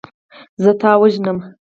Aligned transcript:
زه 0.63 0.71
تا 0.81 0.91
وژنم. 1.01 1.37